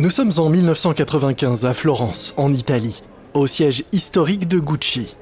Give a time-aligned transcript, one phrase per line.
[0.00, 3.02] Nous sommes en 1995 à Florence, en Italie,
[3.34, 5.14] au siège historique de Gucci.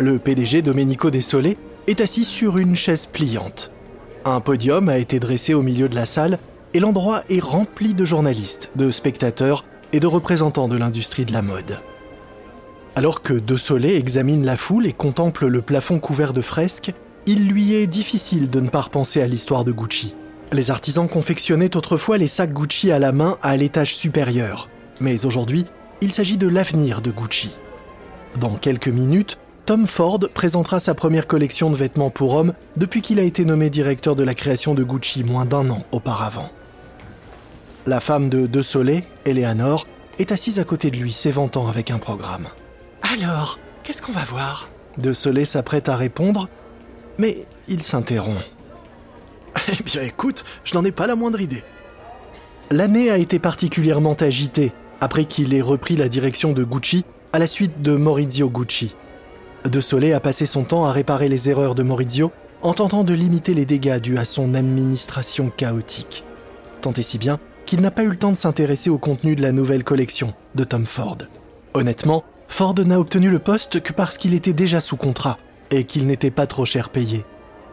[0.00, 1.56] Le PDG Domenico Desolé
[1.86, 3.70] est assis sur une chaise pliante.
[4.24, 6.40] Un podium a été dressé au milieu de la salle
[6.72, 11.42] et l'endroit est rempli de journalistes, de spectateurs et de représentants de l'industrie de la
[11.42, 11.78] mode.
[12.96, 16.92] Alors que De Solé examine la foule et contemple le plafond couvert de fresques,
[17.26, 20.16] il lui est difficile de ne pas repenser à l'histoire de Gucci.
[20.52, 24.68] Les artisans confectionnaient autrefois les sacs Gucci à la main à l'étage supérieur,
[25.00, 25.64] mais aujourd'hui,
[26.00, 27.58] il s'agit de l'avenir de Gucci.
[28.38, 33.18] Dans quelques minutes, Tom Ford présentera sa première collection de vêtements pour hommes depuis qu'il
[33.18, 36.50] a été nommé directeur de la création de Gucci moins d'un an auparavant.
[37.86, 39.86] La femme de De Solé, Eleanor,
[40.18, 42.46] est assise à côté de lui, s'éventant avec un programme.
[43.02, 44.68] Alors, qu'est-ce qu'on va voir?
[44.98, 46.48] De Solé s'apprête à répondre,
[47.18, 48.42] mais il s'interrompt.
[49.78, 51.62] Eh bien écoute, je n'en ai pas la moindre idée.
[52.70, 57.46] L'année a été particulièrement agitée après qu'il ait repris la direction de Gucci à la
[57.46, 58.96] suite de Maurizio Gucci.
[59.64, 63.14] De Solé a passé son temps à réparer les erreurs de Maurizio en tentant de
[63.14, 66.24] limiter les dégâts dus à son administration chaotique.
[66.80, 69.42] Tant et si bien qu'il n'a pas eu le temps de s'intéresser au contenu de
[69.42, 71.18] la nouvelle collection de Tom Ford.
[71.72, 75.38] Honnêtement, Ford n'a obtenu le poste que parce qu'il était déjà sous contrat
[75.70, 77.24] et qu'il n'était pas trop cher payé.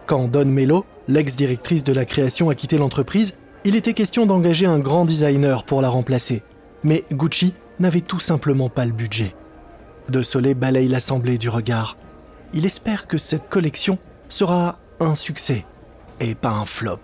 [0.07, 4.79] Quand Don Mello, l'ex-directrice de la création, a quitté l'entreprise, il était question d'engager un
[4.79, 6.43] grand designer pour la remplacer.
[6.83, 9.35] Mais Gucci n'avait tout simplement pas le budget.
[10.09, 11.97] De Soleil balaye l'assemblée du regard.
[12.53, 13.97] Il espère que cette collection
[14.29, 15.65] sera un succès
[16.19, 16.99] et pas un flop.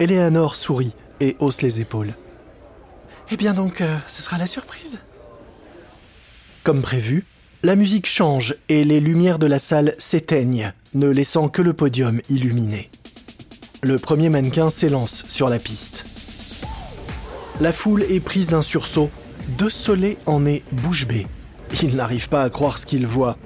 [0.00, 2.14] Eleanor sourit et hausse les épaules.
[3.30, 5.00] Eh bien donc, euh, ce sera la surprise.
[6.62, 7.24] Comme prévu,
[7.62, 12.20] la musique change et les lumières de la salle s'éteignent, ne laissant que le podium
[12.28, 12.90] illuminé.
[13.82, 16.04] Le premier mannequin s'élance sur la piste.
[17.60, 19.10] La foule est prise d'un sursaut.
[19.58, 21.26] De Soleil en est bouche bée.
[21.82, 23.36] Il n'arrive pas à croire ce qu'il voit.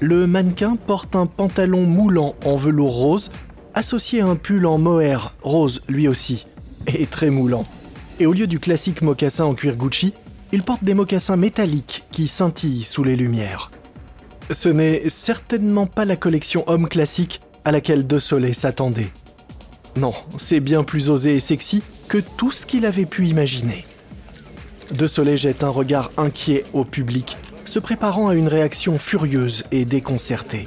[0.00, 3.30] Le mannequin porte un pantalon moulant en velours rose,
[3.74, 6.46] associé à un pull en mohair rose lui aussi,
[6.86, 7.66] et très moulant.
[8.20, 10.12] Et au lieu du classique mocassin en cuir Gucci,
[10.52, 13.70] il porte des mocassins métalliques qui scintillent sous les lumières.
[14.50, 19.12] Ce n'est certainement pas la collection homme classique à laquelle De Soleil s'attendait.
[19.96, 23.84] Non, c'est bien plus osé et sexy que tout ce qu'il avait pu imaginer.
[24.92, 29.84] De Soleil jette un regard inquiet au public, se préparant à une réaction furieuse et
[29.84, 30.66] déconcertée.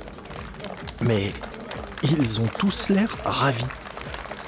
[1.01, 1.31] Mais
[2.03, 3.65] ils ont tous l'air ravis.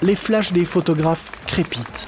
[0.03, 2.07] Les flashs des photographes crépitent.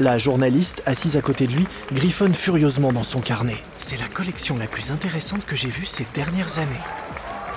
[0.00, 3.62] La journaliste, assise à côté de lui, griffonne furieusement dans son carnet.
[3.86, 6.80] C'est la collection la plus intéressante que j'ai vue ces dernières années.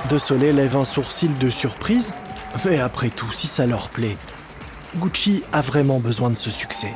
[0.09, 2.11] De Soleil lève un sourcil de surprise,
[2.65, 4.17] mais après tout, si ça leur plaît,
[4.97, 6.93] Gucci a vraiment besoin de ce succès.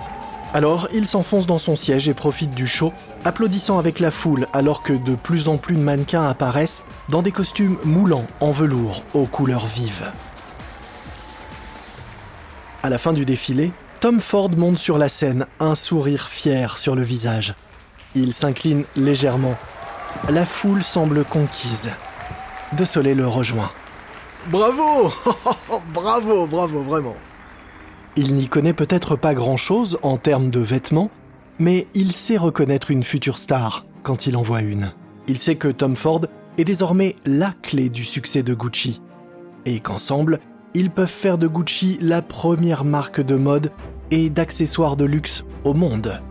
[0.53, 2.92] Alors, il s'enfonce dans son siège et profite du show,
[3.24, 7.31] applaudissant avec la foule alors que de plus en plus de mannequins apparaissent dans des
[7.31, 10.12] costumes moulants en velours aux couleurs vives.
[12.84, 13.72] À la fin du défilé,
[14.02, 17.56] Tom Ford monte sur la scène, un sourire fier sur le visage.
[18.16, 19.56] Il s'incline légèrement.
[20.30, 21.92] La foule semble conquise.
[22.78, 23.72] De Soleil le rejoint.
[24.48, 25.12] Bravo
[25.94, 27.16] Bravo, bravo, vraiment.
[28.18, 31.10] Il n'y connaît peut-être pas grand-chose en termes de vêtements,
[31.60, 34.92] mais il sait reconnaître une future star quand il en voit une.
[35.28, 36.22] Il sait que Tom Ford
[36.58, 39.02] est désormais la clé du succès de Gucci,
[39.66, 40.40] et qu'ensemble,
[40.74, 43.72] ils peuvent faire de Gucci la première marque de mode
[44.10, 46.22] et d'accessoires de luxe au monde.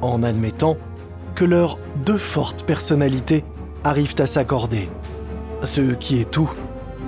[0.00, 0.76] En admettant
[1.34, 3.44] que leurs deux fortes personnalités
[3.84, 4.88] arrivent à s'accorder.
[5.64, 6.52] Ce qui est tout,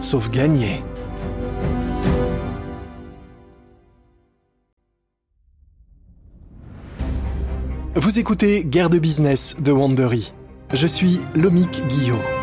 [0.01, 0.83] sauf gagner.
[7.97, 10.33] Vous écoutez Guerre de business de Wandery.
[10.73, 12.40] Je suis Lomik Guillot.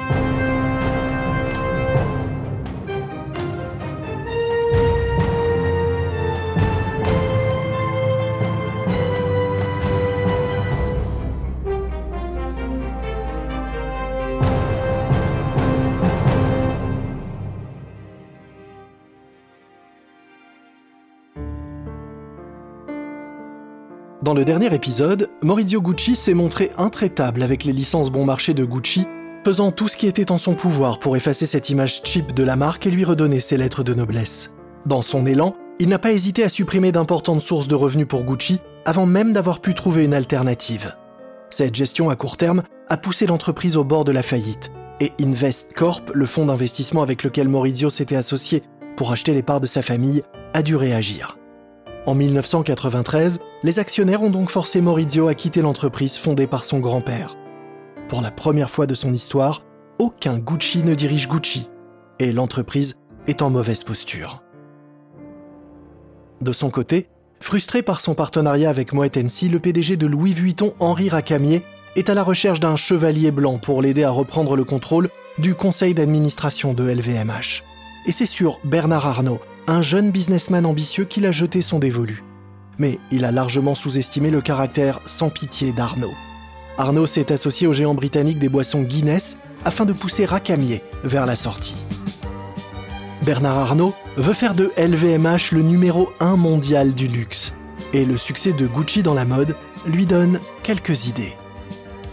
[24.27, 28.65] Dans le dernier épisode, Maurizio Gucci s'est montré intraitable avec les licences bon marché de
[28.65, 29.05] Gucci,
[29.45, 32.57] faisant tout ce qui était en son pouvoir pour effacer cette image cheap de la
[32.57, 34.53] marque et lui redonner ses lettres de noblesse.
[34.85, 38.59] Dans son élan, il n'a pas hésité à supprimer d'importantes sources de revenus pour Gucci
[38.83, 40.93] avant même d'avoir pu trouver une alternative.
[41.49, 45.73] Cette gestion à court terme a poussé l'entreprise au bord de la faillite, et Invest
[45.73, 48.61] Corp, le fonds d'investissement avec lequel Maurizio s'était associé
[48.97, 50.21] pour acheter les parts de sa famille,
[50.53, 51.37] a dû réagir.
[52.05, 57.35] En 1993, Les actionnaires ont donc forcé Maurizio à quitter l'entreprise fondée par son grand-père.
[58.07, 59.63] Pour la première fois de son histoire,
[59.97, 61.67] aucun Gucci ne dirige Gucci,
[62.19, 64.43] et l'entreprise est en mauvaise posture.
[66.39, 67.09] De son côté,
[67.39, 71.63] frustré par son partenariat avec Moet Hennessy, le PDG de Louis Vuitton, Henri Racamier,
[71.95, 75.95] est à la recherche d'un chevalier blanc pour l'aider à reprendre le contrôle du conseil
[75.95, 77.63] d'administration de LVMH.
[78.05, 82.23] Et c'est sur Bernard Arnault, un jeune businessman ambitieux, qu'il a jeté son dévolu.
[82.79, 86.13] Mais il a largement sous-estimé le caractère sans pitié d'Arnaud.
[86.77, 91.35] Arnaud s'est associé au géant britannique des boissons Guinness afin de pousser Racamier vers la
[91.35, 91.83] sortie.
[93.23, 97.53] Bernard Arnault veut faire de LVMH le numéro 1 mondial du luxe,
[97.93, 101.33] et le succès de Gucci dans la mode lui donne quelques idées.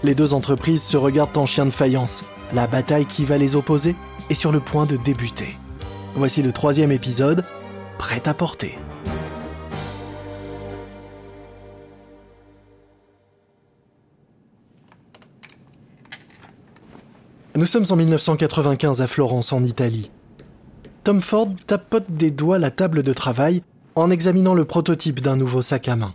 [0.02, 3.94] Les deux entreprises se regardent en chien de faïence, la bataille qui va les opposer
[4.30, 5.56] est sur le point de débuter.
[6.14, 7.44] Voici le troisième épisode,
[7.98, 8.78] prêt à porter.
[17.56, 20.10] Nous sommes en 1995 à Florence, en Italie.
[21.04, 23.62] Tom Ford tapote des doigts la table de travail
[23.94, 26.12] en examinant le prototype d'un nouveau sac à main.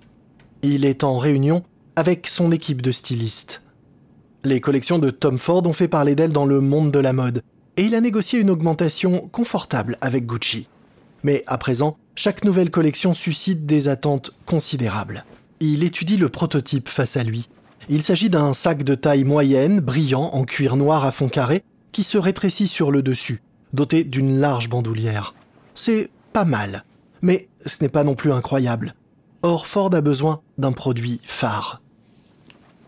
[0.63, 1.63] Il est en réunion
[1.95, 3.61] avec son équipe de stylistes.
[4.43, 7.41] Les collections de Tom Ford ont fait parler d'elle dans le monde de la mode,
[7.77, 10.67] et il a négocié une augmentation confortable avec Gucci.
[11.23, 15.23] Mais à présent, chaque nouvelle collection suscite des attentes considérables.
[15.61, 17.47] Il étudie le prototype face à lui.
[17.89, 22.03] Il s'agit d'un sac de taille moyenne, brillant, en cuir noir à fond carré, qui
[22.03, 23.41] se rétrécit sur le dessus
[23.73, 25.35] doté d'une large bandoulière.
[25.73, 26.83] C'est pas mal,
[27.21, 28.95] mais ce n'est pas non plus incroyable.
[29.41, 31.81] Or, Ford a besoin d'un produit phare.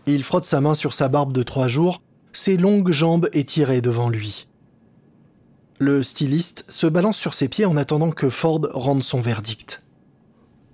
[0.06, 2.02] Il frotte sa main sur sa barbe de trois jours,
[2.32, 4.48] ses longues jambes étirées devant lui.
[5.78, 9.82] Le styliste se balance sur ses pieds en attendant que Ford rende son verdict.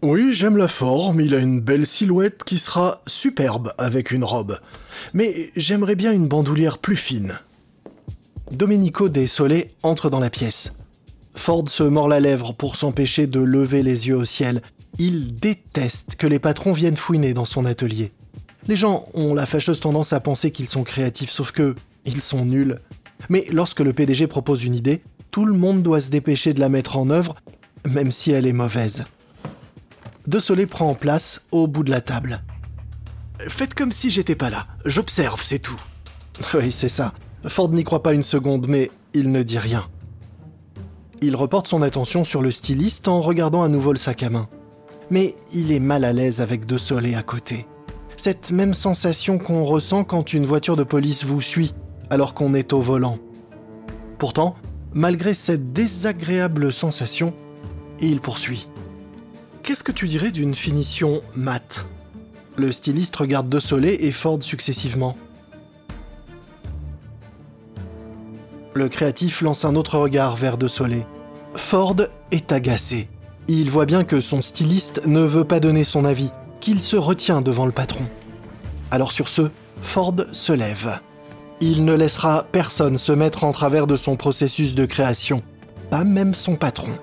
[0.00, 4.60] Oui, j'aime la forme, il a une belle silhouette qui sera superbe avec une robe.
[5.12, 7.40] Mais j'aimerais bien une bandoulière plus fine.
[8.52, 10.72] Domenico Desolé entre dans la pièce.
[11.34, 14.62] Ford se mord la lèvre pour s'empêcher de lever les yeux au ciel.
[15.00, 18.12] Il déteste que les patrons viennent fouiner dans son atelier.
[18.68, 21.74] Les gens ont la fâcheuse tendance à penser qu'ils sont créatifs, sauf que
[22.04, 22.78] ils sont nuls.
[23.30, 25.00] Mais lorsque le PDG propose une idée,
[25.32, 27.34] tout le monde doit se dépêcher de la mettre en œuvre,
[27.84, 29.04] même si elle est mauvaise.
[30.28, 32.42] De Soleil prend place au bout de la table.
[33.48, 34.66] Faites comme si j'étais pas là.
[34.84, 35.80] J'observe, c'est tout.
[36.52, 37.14] Oui, c'est ça.
[37.46, 39.86] Ford n'y croit pas une seconde, mais il ne dit rien.
[41.22, 44.50] Il reporte son attention sur le styliste en regardant à nouveau le sac à main.
[45.08, 47.66] Mais il est mal à l'aise avec De Soleil à côté.
[48.18, 51.72] Cette même sensation qu'on ressent quand une voiture de police vous suit
[52.10, 53.16] alors qu'on est au volant.
[54.18, 54.56] Pourtant,
[54.92, 57.32] malgré cette désagréable sensation,
[57.98, 58.68] il poursuit.
[59.68, 61.84] Qu'est-ce que tu dirais d'une finition mate
[62.56, 65.14] Le styliste regarde De Soleil et Ford successivement.
[68.72, 71.04] Le créatif lance un autre regard vers De Soleil.
[71.52, 71.96] Ford
[72.30, 73.10] est agacé.
[73.46, 76.30] Il voit bien que son styliste ne veut pas donner son avis,
[76.60, 78.06] qu'il se retient devant le patron.
[78.90, 79.50] Alors sur ce,
[79.82, 80.98] Ford se lève.
[81.60, 85.42] Il ne laissera personne se mettre en travers de son processus de création,
[85.90, 86.98] pas même son patron.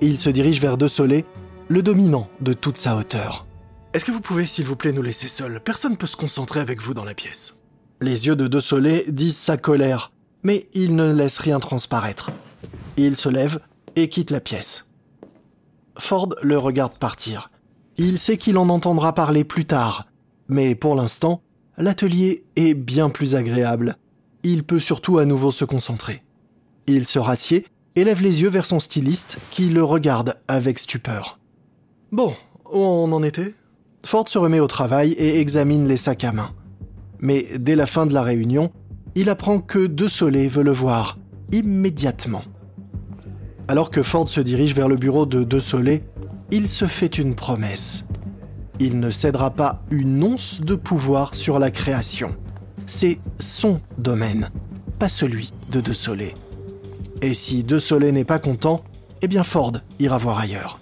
[0.00, 1.24] Il se dirige vers De Soleil,
[1.68, 3.46] le dominant de toute sa hauteur.
[3.92, 6.60] Est-ce que vous pouvez, s'il vous plaît, nous laisser seuls Personne ne peut se concentrer
[6.60, 7.56] avec vous dans la pièce.
[8.00, 12.30] Les yeux de De Soleil disent sa colère, mais il ne laisse rien transparaître.
[12.96, 13.60] Il se lève
[13.96, 14.86] et quitte la pièce.
[15.98, 17.50] Ford le regarde partir.
[17.96, 20.06] Il sait qu'il en entendra parler plus tard,
[20.48, 21.42] mais pour l'instant,
[21.78, 23.96] l'atelier est bien plus agréable.
[24.42, 26.22] Il peut surtout à nouveau se concentrer.
[26.86, 31.38] Il se rassied et lève les yeux vers son styliste qui le regarde avec stupeur.
[32.12, 32.32] Bon,
[32.72, 33.52] on en était?
[34.04, 36.50] Ford se remet au travail et examine les sacs à main.
[37.18, 38.70] Mais dès la fin de la réunion,
[39.16, 41.18] il apprend que De Soleil veut le voir,
[41.50, 42.42] immédiatement.
[43.66, 46.04] Alors que Ford se dirige vers le bureau de De Soleil,
[46.52, 48.04] il se fait une promesse.
[48.78, 52.36] Il ne cédera pas une once de pouvoir sur la création.
[52.86, 54.48] C'est son domaine,
[55.00, 56.34] pas celui de De Soleil.
[57.20, 58.84] Et si De Soleil n'est pas content,
[59.22, 60.78] eh bien Ford ira voir ailleurs.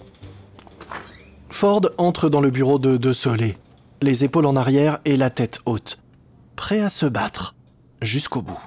[1.55, 3.55] Ford entre dans le bureau de De Soleil,
[4.01, 5.99] les épaules en arrière et la tête haute,
[6.57, 7.55] prêt à se battre
[8.01, 8.59] jusqu'au bout.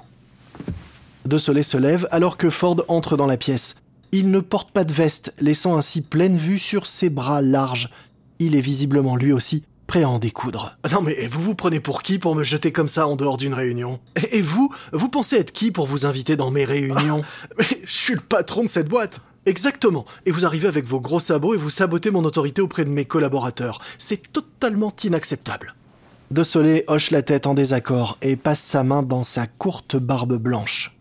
[1.23, 3.75] De Soleil se lève alors que Ford entre dans la pièce.
[4.11, 7.91] Il ne porte pas de veste, laissant ainsi pleine vue sur ses bras larges.
[8.39, 10.75] Il est visiblement lui aussi prêt à en découdre.
[10.91, 13.53] Non mais vous vous prenez pour qui pour me jeter comme ça en dehors d'une
[13.53, 13.99] réunion?
[14.31, 17.21] Et vous, vous pensez être qui pour vous inviter dans mes réunions?
[17.59, 19.21] Mais je suis le patron de cette boîte.
[19.49, 20.05] Exactement.
[20.27, 23.05] Et vous arrivez avec vos gros sabots et vous sabotez mon autorité auprès de mes
[23.05, 23.81] collaborateurs.
[23.97, 25.73] C'est totalement inacceptable.
[26.29, 30.37] De Soleil hoche la tête en désaccord et passe sa main dans sa courte barbe
[30.37, 30.95] blanche.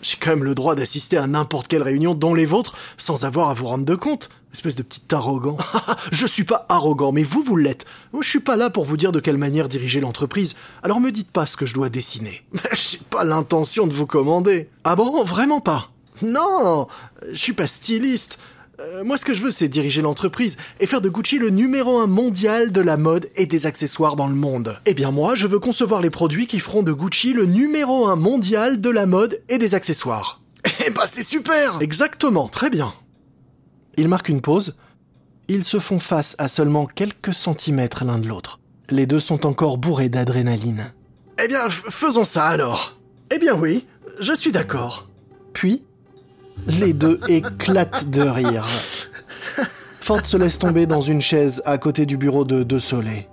[0.00, 3.50] J'ai quand même le droit d'assister à n'importe quelle réunion, dont les vôtres, sans avoir
[3.50, 4.30] à vous rendre de compte.
[4.54, 5.58] Espèce de petit arrogant.
[6.12, 7.84] je suis pas arrogant, mais vous, vous l'êtes.
[8.18, 11.30] Je suis pas là pour vous dire de quelle manière diriger l'entreprise, alors me dites
[11.30, 12.42] pas ce que je dois dessiner.
[12.72, 14.70] J'ai pas l'intention de vous commander.
[14.84, 15.90] Ah bon, vraiment pas
[16.22, 16.86] Non,
[17.30, 18.38] je suis pas styliste.
[18.80, 21.98] Euh, moi, ce que je veux, c'est diriger l'entreprise et faire de Gucci le numéro
[21.98, 24.78] un mondial de la mode et des accessoires dans le monde.
[24.86, 28.16] Eh bien, moi, je veux concevoir les produits qui feront de Gucci le numéro un
[28.16, 30.40] mondial de la mode et des accessoires.
[30.86, 32.92] Eh bah, c'est super Exactement, très bien.
[33.96, 34.76] Ils marquent une pause.
[35.48, 38.58] Ils se font face à seulement quelques centimètres l'un de l'autre.
[38.90, 40.92] Les deux sont encore bourrés d'adrénaline.
[41.42, 42.98] Eh bien, faisons ça alors.
[43.34, 43.86] Eh bien oui,
[44.18, 45.08] je suis d'accord.
[45.52, 45.84] Puis,
[46.66, 48.66] les deux éclatent de rire.
[50.00, 53.28] Ford se laisse tomber dans une chaise à côté du bureau de De Soleil.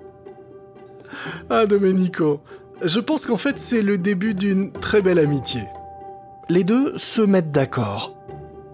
[1.50, 2.41] Ah, Domenico,
[2.83, 5.62] je pense qu'en fait c'est le début d'une très belle amitié.
[6.50, 8.15] Les deux se mettent d'accord.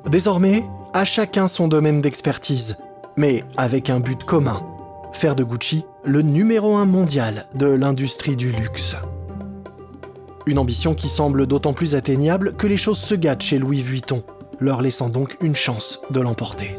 [0.08, 2.78] Désormais, à chacun son domaine d'expertise,
[3.18, 4.62] mais avec un but commun
[5.16, 8.96] faire de Gucci le numéro un mondial de l'industrie du luxe.
[10.46, 14.24] Une ambition qui semble d'autant plus atteignable que les choses se gâtent chez Louis Vuitton,
[14.60, 16.76] leur laissant donc une chance de l'emporter.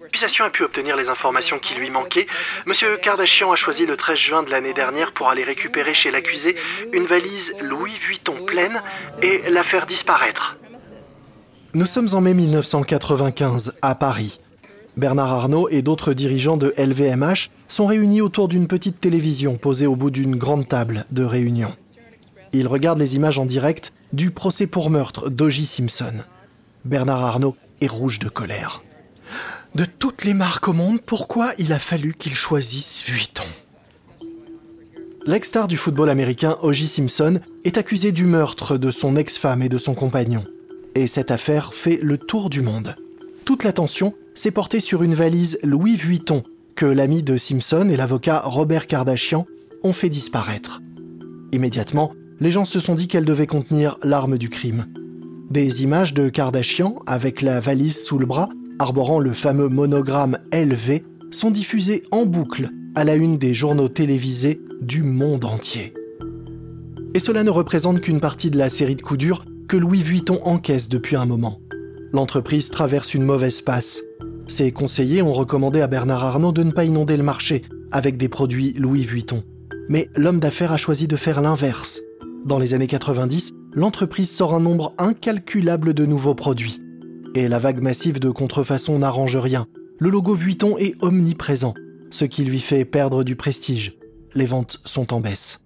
[0.00, 2.26] L'accusation a pu obtenir les informations qui lui manquaient.
[2.66, 6.56] Monsieur Kardashian a choisi le 13 juin de l'année dernière pour aller récupérer chez l'accusé
[6.92, 8.80] une valise Louis Vuitton pleine
[9.22, 10.56] et la faire disparaître.
[11.74, 14.40] Nous sommes en mai 1995 à Paris.
[14.96, 19.96] Bernard Arnault et d'autres dirigeants de LVMH sont réunis autour d'une petite télévision posée au
[19.96, 21.74] bout d'une grande table de réunion.
[22.52, 25.66] Ils regardent les images en direct du procès pour meurtre d'O.J.
[25.66, 26.12] Simpson.
[26.84, 28.82] Bernard Arnault est rouge de colère.
[29.74, 33.44] De toutes les marques au monde, pourquoi il a fallu qu'il choisisse Vuitton?
[35.24, 36.88] L'ex-star du football américain O.J.
[36.88, 40.44] Simpson est accusé du meurtre de son ex-femme et de son compagnon.
[40.94, 42.96] Et cette affaire fait le tour du monde.
[43.44, 46.42] Toute l'attention s'est portée sur une valise Louis Vuitton
[46.74, 49.46] que l'ami de Simpson et l'avocat Robert Kardashian
[49.82, 50.80] ont fait disparaître.
[51.52, 54.86] Immédiatement, les gens se sont dit qu'elle devait contenir l'arme du crime.
[55.48, 58.48] Des images de Kardashian avec la valise sous le bras,
[58.80, 64.60] arborant le fameux monogramme LV, sont diffusées en boucle à la une des journaux télévisés
[64.80, 65.94] du monde entier.
[67.14, 70.40] Et cela ne représente qu'une partie de la série de coups durs que Louis Vuitton
[70.44, 71.60] encaisse depuis un moment.
[72.12, 74.00] L'entreprise traverse une mauvaise passe.
[74.48, 78.28] Ses conseillers ont recommandé à Bernard Arnault de ne pas inonder le marché avec des
[78.28, 79.44] produits Louis Vuitton.
[79.88, 82.00] Mais l'homme d'affaires a choisi de faire l'inverse
[82.44, 86.80] dans les années 90, l'entreprise sort un nombre incalculable de nouveaux produits.
[87.34, 89.66] Et la vague massive de contrefaçon n'arrange rien.
[89.98, 91.74] Le logo Vuitton est omniprésent,
[92.10, 93.96] ce qui lui fait perdre du prestige.
[94.34, 95.60] Les ventes sont en baisse.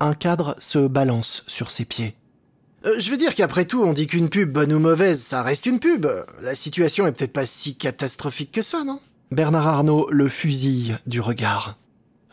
[0.00, 2.14] Un cadre se balance sur ses pieds.
[2.84, 5.66] Euh, je veux dire qu'après tout, on dit qu'une pub, bonne ou mauvaise, ça reste
[5.66, 6.06] une pub.
[6.42, 9.00] La situation est peut-être pas si catastrophique que ça, non?
[9.30, 11.78] Bernard Arnault le fusille du regard.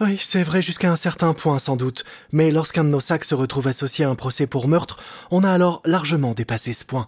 [0.02, 3.36] Oui, c'est vrai jusqu'à un certain point sans doute, mais lorsqu'un de nos sacs se
[3.36, 4.98] retrouve associé à un procès pour meurtre,
[5.30, 7.08] on a alors largement dépassé ce point.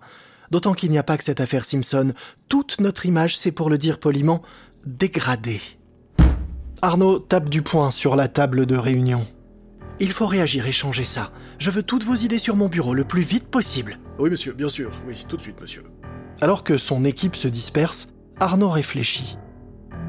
[0.50, 2.12] D'autant qu'il n'y a pas que cette affaire Simpson,
[2.50, 4.42] toute notre image, c'est pour le dire poliment,
[4.86, 5.62] dégradée.
[6.82, 9.26] Arnaud tape du poing sur la table de réunion.
[10.02, 11.32] Il faut réagir et changer ça.
[11.60, 14.00] Je veux toutes vos idées sur mon bureau le plus vite possible.
[14.20, 14.92] Oui, monsieur, bien sûr.
[15.08, 15.84] Oui, tout de suite, monsieur.
[16.42, 18.10] Alors que son équipe se disperse,
[18.42, 19.38] Arnaud réfléchit.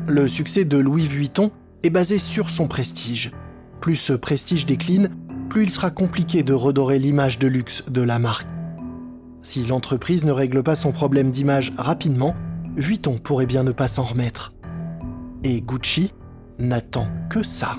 [0.09, 3.33] Le succès de Louis Vuitton est basé sur son prestige.
[3.81, 5.11] Plus ce prestige décline,
[5.49, 8.47] plus il sera compliqué de redorer l'image de luxe de la marque.
[9.43, 12.35] Si l'entreprise ne règle pas son problème d'image rapidement,
[12.77, 14.55] Vuitton pourrait bien ne pas s'en remettre.
[15.45, 16.13] Et Gucci
[16.59, 17.77] n'attend que ça.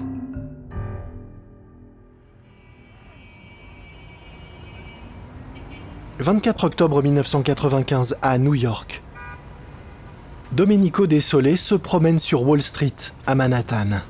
[6.20, 9.02] «24 octobre 1995 à New York.
[10.56, 12.94] Domenico Desolé se promène sur Wall Street,
[13.26, 14.02] à Manhattan.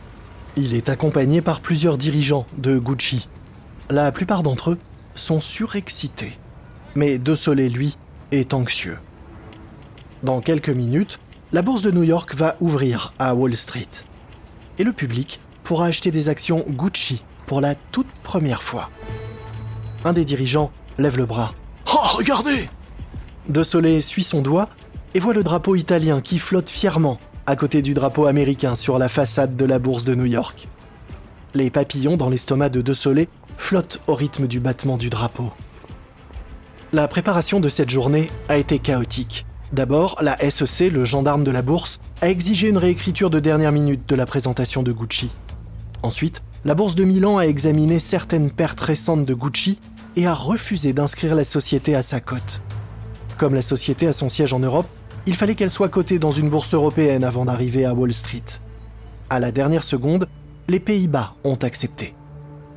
[0.58, 3.30] Il est accompagné par plusieurs dirigeants de Gucci.
[3.90, 4.78] La plupart d'entre eux
[5.16, 6.38] sont surexcités.
[6.96, 7.96] Mais Desolé, lui,
[8.34, 8.98] est anxieux.
[10.22, 11.22] Dans quelques minutes,
[11.54, 14.04] la bourse de New York va ouvrir à Wall Street.
[14.80, 18.90] Et le public pourra acheter des actions Gucci pour la toute première fois.
[20.04, 21.54] Un des dirigeants lève le bras.
[21.88, 22.68] Oh, regardez
[23.48, 23.64] De
[24.02, 24.68] suit son doigt
[25.14, 29.10] et voit le drapeau italien qui flotte fièrement à côté du drapeau américain sur la
[29.10, 30.68] façade de la bourse de New York.
[31.54, 33.28] Les papillons dans l'estomac de De Soleil
[33.58, 35.52] flottent au rythme du battement du drapeau.
[36.94, 39.46] La préparation de cette journée a été chaotique.
[39.72, 44.08] D'abord, la SEC, le gendarme de la bourse, a exigé une réécriture de dernière minute
[44.08, 45.32] de la présentation de Gucci.
[46.04, 49.80] Ensuite, la bourse de Milan a examiné certaines pertes récentes de Gucci
[50.16, 52.62] et a refusé d'inscrire la société à sa cote.
[53.38, 54.88] Comme la société a son siège en Europe,
[55.26, 58.44] il fallait qu'elle soit cotée dans une bourse européenne avant d'arriver à Wall Street.
[59.30, 60.28] À la dernière seconde,
[60.68, 62.14] les Pays-Bas ont accepté.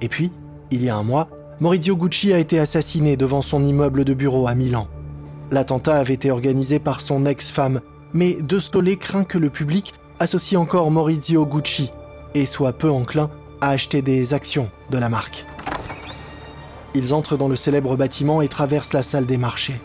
[0.00, 0.31] Et puis,
[0.71, 1.29] il y a un mois,
[1.61, 4.88] Maurizio Gucci a été assassiné devant son immeuble de bureau à Milan.
[5.50, 7.81] L'attentat avait été organisé par son ex-femme,
[8.12, 11.91] mais De Stolé craint que le public associe encore Maurizio Gucci
[12.35, 15.47] et soit peu enclin à acheter des actions de la marque.
[16.95, 19.81] Ils entrent dans le célèbre bâtiment et traversent la salle des marchés.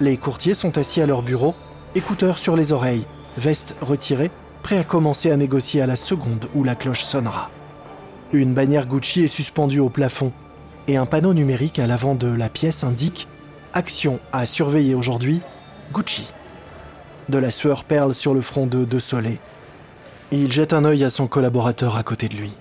[0.00, 1.54] Les courtiers sont assis à leur bureau,
[1.94, 3.04] écouteurs sur les oreilles,
[3.36, 4.30] vestes retirées,
[4.62, 7.50] prêts à commencer à négocier à la seconde où la cloche sonnera.
[8.32, 10.32] Une bannière Gucci est suspendue au plafond
[10.88, 13.28] et un panneau numérique à l'avant de la pièce indique
[13.74, 15.42] Action à surveiller aujourd'hui,
[15.92, 16.32] Gucci.
[17.28, 19.38] De la sueur perle sur le front de De Soleil.
[20.32, 22.52] Il jette un œil à son collaborateur à côté de lui.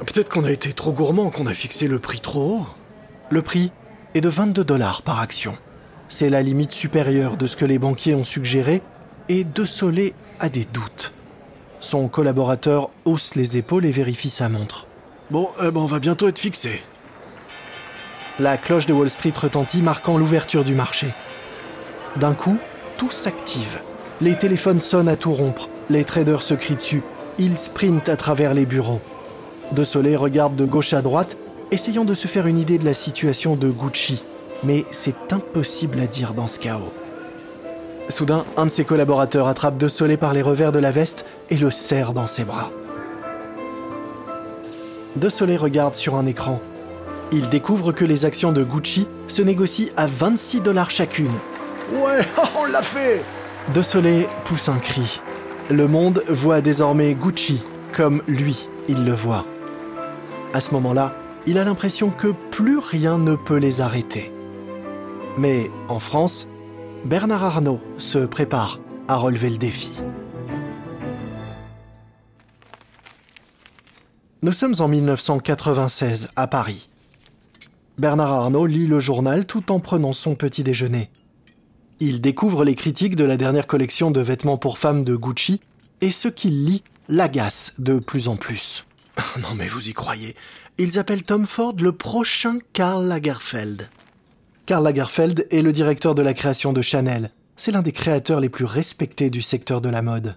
[0.00, 2.66] Peut-être qu'on a été trop gourmand, qu'on a fixé le prix trop haut.
[3.30, 3.70] Le prix
[4.14, 5.56] est de 22 dollars par action.
[6.16, 8.82] C'est la limite supérieure de ce que les banquiers ont suggéré
[9.28, 11.12] et De Soleil a des doutes.
[11.80, 14.86] Son collaborateur hausse les épaules et vérifie sa montre.
[15.32, 16.84] Bon, eh ben on va bientôt être fixé.
[18.38, 21.08] La cloche de Wall Street retentit, marquant l'ouverture du marché.
[22.14, 22.58] D'un coup,
[22.96, 23.80] tout s'active.
[24.20, 25.68] Les téléphones sonnent à tout rompre.
[25.90, 27.02] Les traders se crient dessus.
[27.40, 29.00] Ils sprintent à travers les bureaux.
[29.72, 31.36] De Soleil regarde de gauche à droite,
[31.72, 34.22] essayant de se faire une idée de la situation de Gucci.
[34.64, 36.92] Mais c'est impossible à dire dans ce chaos.
[38.08, 41.56] Soudain, un de ses collaborateurs attrape De Soleil par les revers de la veste et
[41.56, 42.70] le serre dans ses bras.
[45.16, 46.60] De Soleil regarde sur un écran
[47.32, 51.32] il découvre que les actions de Gucci se négocient à 26 dollars chacune.
[51.92, 52.24] Ouais,
[52.58, 53.22] on l'a fait
[53.74, 55.20] De Soleil pousse un cri.
[55.70, 59.44] Le monde voit désormais Gucci comme lui, il le voit.
[60.52, 61.14] À ce moment-là,
[61.46, 64.33] il a l'impression que plus rien ne peut les arrêter.
[65.36, 66.46] Mais en France,
[67.04, 69.90] Bernard Arnault se prépare à relever le défi.
[74.42, 76.88] Nous sommes en 1996 à Paris.
[77.98, 81.10] Bernard Arnault lit le journal tout en prenant son petit déjeuner.
[81.98, 85.60] Il découvre les critiques de la dernière collection de vêtements pour femmes de Gucci,
[86.00, 88.86] et ce qu'il lit l'agace de plus en plus.
[89.42, 90.36] non mais vous y croyez.
[90.78, 93.88] Ils appellent Tom Ford le prochain Karl Lagerfeld.
[94.66, 97.30] Karl Lagerfeld est le directeur de la création de Chanel.
[97.54, 100.36] C'est l'un des créateurs les plus respectés du secteur de la mode.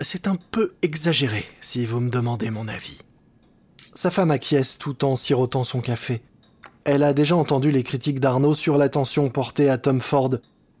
[0.00, 2.96] C'est un peu exagéré, si vous me demandez mon avis.
[3.94, 6.22] Sa femme acquiesce tout en sirotant son café.
[6.84, 10.36] Elle a déjà entendu les critiques d'Arnaud sur l'attention portée à Tom Ford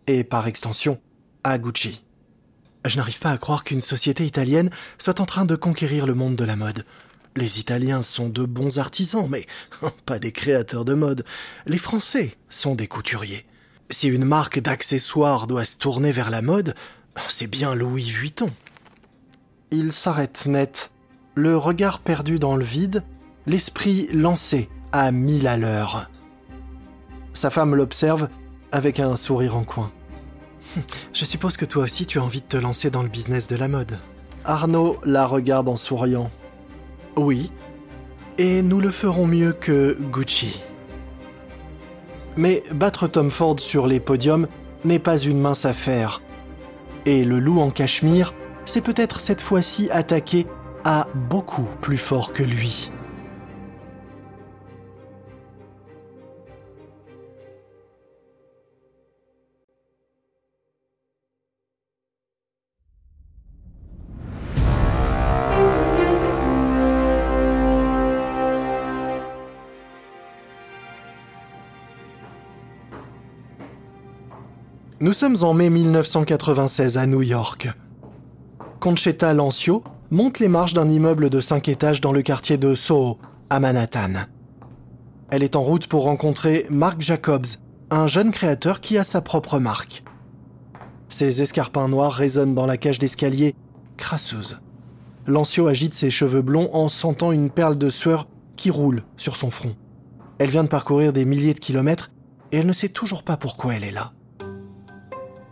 [0.06, 0.98] et, par extension,
[1.44, 2.02] à Gucci.
[2.86, 6.36] Je n'arrive pas à croire qu'une société italienne soit en train de conquérir le monde
[6.36, 6.86] de la mode.
[7.36, 9.46] Les Italiens sont de bons artisans, mais
[10.06, 11.24] pas des créateurs de mode.
[11.66, 13.44] Les Français sont des couturiers.
[13.90, 16.74] Si une marque d'accessoires doit se tourner vers la mode,
[17.28, 18.50] c'est bien Louis Vuitton.
[19.70, 20.90] Il s'arrête net,
[21.34, 23.04] le regard perdu dans le vide,
[23.46, 26.10] l'esprit lancé à mille à l'heure.
[27.34, 28.28] Sa femme l'observe
[28.72, 29.92] avec un sourire en coin.
[31.12, 33.56] Je suppose que toi aussi tu as envie de te lancer dans le business de
[33.56, 33.98] la mode.
[34.46, 36.30] Arnaud la regarde en souriant.
[37.16, 37.50] Oui,
[38.36, 40.62] et nous le ferons mieux que Gucci.
[42.36, 44.46] Mais battre Tom Ford sur les podiums
[44.84, 46.20] n'est pas une mince affaire.
[47.06, 48.34] Et le loup en cachemire
[48.66, 50.46] s'est peut-être cette fois-ci attaqué
[50.84, 52.90] à beaucoup plus fort que lui.
[75.06, 77.68] Nous sommes en mai 1996 à New York.
[78.80, 83.16] Conchetta Lancio monte les marches d'un immeuble de 5 étages dans le quartier de Soho,
[83.48, 84.24] à Manhattan.
[85.30, 87.46] Elle est en route pour rencontrer Mark Jacobs,
[87.90, 90.02] un jeune créateur qui a sa propre marque.
[91.08, 93.54] Ses escarpins noirs résonnent dans la cage d'escalier,
[93.96, 94.58] crasseuse.
[95.28, 99.52] Lancio agite ses cheveux blonds en sentant une perle de sueur qui roule sur son
[99.52, 99.76] front.
[100.40, 102.10] Elle vient de parcourir des milliers de kilomètres
[102.50, 104.12] et elle ne sait toujours pas pourquoi elle est là.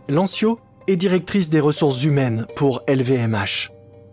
[0.07, 3.71] Lancio est directrice des ressources humaines pour LVMH.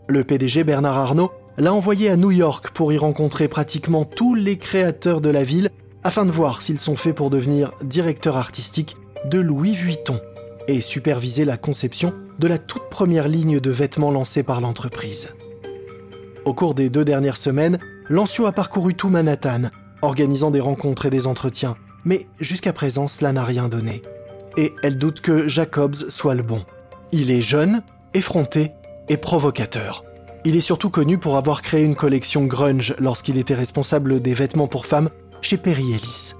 [0.09, 4.57] Le PDG Bernard Arnault l'a envoyée à New York pour y rencontrer pratiquement tous les
[4.57, 5.71] créateurs de la ville
[6.03, 10.19] afin de voir s'ils sont faits pour devenir directeur artistique de Louis Vuitton
[10.67, 15.35] et superviser la conception de la toute première ligne de vêtements lancée par l'entreprise.
[16.47, 17.79] Au cours des deux dernières semaines,
[18.09, 19.65] Lancio a parcouru tout Manhattan,
[20.01, 21.77] organisant des rencontres et des entretiens,
[22.07, 24.03] mais jusqu'à présent cela n'a rien donné.
[24.57, 26.63] Et elle doute que Jacobs soit le bon.
[27.13, 27.83] Il est jeune,
[28.15, 28.73] effronté
[29.09, 30.05] et provocateur.
[30.45, 34.67] Il est surtout connu pour avoir créé une collection grunge lorsqu'il était responsable des vêtements
[34.67, 35.11] pour femmes
[35.41, 36.35] chez Perry Ellis.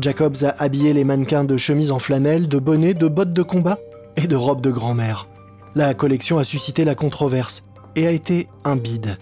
[0.00, 3.78] Jacobs a habillé les mannequins de chemises en flanelle, de bonnets, de bottes de combat
[4.16, 5.28] et de robes de grand-mère.
[5.74, 7.64] La collection a suscité la controverse
[7.96, 9.18] et a été un bide.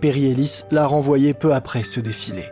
[0.00, 2.44] Perry Ellis l'a renvoyé peu après ce défilé.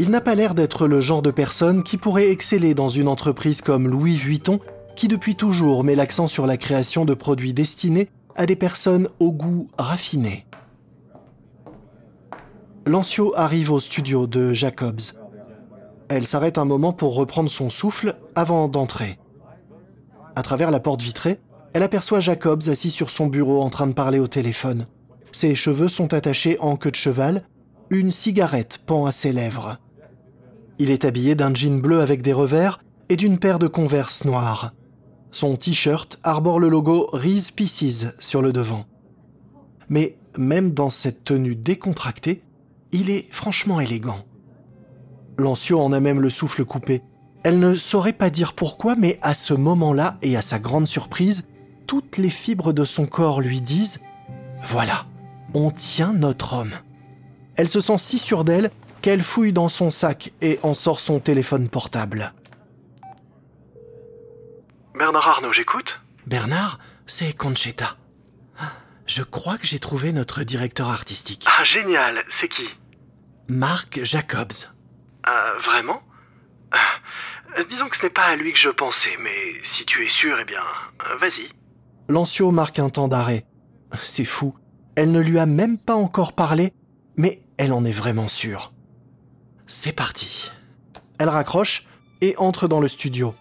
[0.00, 3.62] Il n'a pas l'air d'être le genre de personne qui pourrait exceller dans une entreprise
[3.62, 4.60] comme Louis Vuitton,
[4.94, 9.32] qui depuis toujours met l'accent sur la création de produits destinés à des personnes au
[9.32, 10.46] goût raffiné.
[12.86, 15.00] Lancio arrive au studio de Jacobs.
[16.08, 19.18] Elle s'arrête un moment pour reprendre son souffle avant d'entrer.
[20.36, 21.40] À travers la porte vitrée,
[21.72, 24.86] elle aperçoit Jacobs assis sur son bureau en train de parler au téléphone.
[25.32, 27.42] Ses cheveux sont attachés en queue de cheval,
[27.90, 29.78] une cigarette pend à ses lèvres.
[30.78, 34.72] Il est habillé d'un jean bleu avec des revers et d'une paire de converses noires.
[35.30, 38.84] Son t-shirt arbore le logo Reese Pieces sur le devant.
[39.88, 42.42] Mais même dans cette tenue décontractée,
[42.92, 44.24] il est franchement élégant.
[45.36, 47.02] Lancio en a même le souffle coupé.
[47.42, 51.46] Elle ne saurait pas dire pourquoi, mais à ce moment-là, et à sa grande surprise,
[51.86, 53.96] toutes les fibres de son corps lui disent⁇
[54.64, 55.06] Voilà,
[55.54, 56.70] on tient notre homme!⁇
[57.56, 58.70] Elle se sent si sûre d'elle
[59.02, 62.32] qu'elle fouille dans son sac et en sort son téléphone portable.
[64.94, 67.96] Bernard Arnault, j'écoute Bernard, c'est Conchetta.
[69.06, 71.46] Je crois que j'ai trouvé notre directeur artistique.
[71.46, 72.68] Ah, génial, c'est qui?
[73.48, 74.52] Marc Jacobs.
[75.26, 76.02] Euh, vraiment?
[76.74, 80.08] Euh, Disons que ce n'est pas à lui que je pensais, mais si tu es
[80.08, 80.60] sûr, eh bien,
[81.08, 81.48] euh, vas-y.
[82.10, 83.46] Lancio marque un temps d'arrêt.
[83.96, 84.54] C'est fou.
[84.96, 86.72] Elle ne lui a même pas encore parlé,
[87.16, 88.72] mais elle en est vraiment sûre.
[89.70, 90.50] C'est parti.
[91.18, 91.86] Elle raccroche
[92.22, 93.34] et entre dans le studio.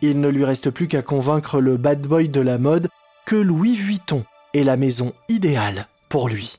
[0.00, 2.88] Il ne lui reste plus qu'à convaincre le bad boy de la mode
[3.26, 4.24] que Louis Vuitton
[4.54, 6.58] est la maison idéale pour lui.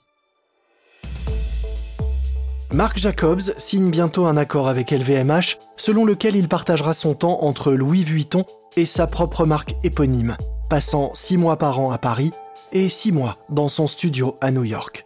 [2.73, 7.71] Marc Jacobs signe bientôt un accord avec LVMH selon lequel il partagera son temps entre
[7.71, 8.43] Louis Vuitton
[8.75, 10.35] et sa propre marque éponyme,
[10.69, 12.31] passant six mois par an à Paris
[12.73, 15.05] et six mois dans son studio à New York.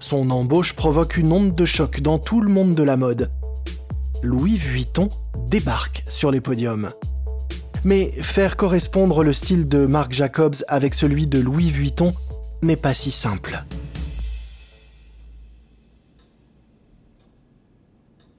[0.00, 3.32] Son embauche provoque une onde de choc dans tout le monde de la mode.
[4.22, 5.08] Louis Vuitton
[5.48, 6.92] débarque sur les podiums.
[7.84, 12.12] Mais faire correspondre le style de Marc Jacobs avec celui de Louis Vuitton
[12.62, 13.64] n'est pas si simple.